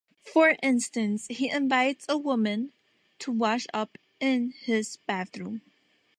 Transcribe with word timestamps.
For 0.23 0.57
instance, 0.63 1.27
he 1.29 1.51
invites 1.51 2.07
a 2.09 2.17
woman 2.17 2.71
to 3.19 3.31
wash 3.31 3.67
up 3.71 3.99
in 4.19 4.49
his 4.63 4.97
bathroom. 4.97 5.61